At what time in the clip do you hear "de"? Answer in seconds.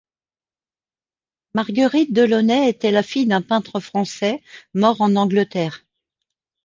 2.11-2.23